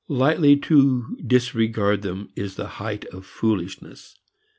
[0.09, 4.17] Lightly to disregard them is the height of foolishness.